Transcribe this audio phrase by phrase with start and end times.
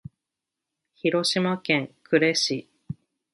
[0.95, 2.67] 広島県呉市